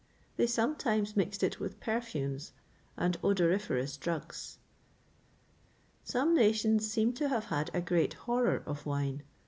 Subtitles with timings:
[0.01, 2.53] [XXVIII 15] They sometimes mixed with it perfumes
[2.97, 9.21] and odoriferous drugs.[XXVIII 16] Some nations seem to have had a great horror of wine.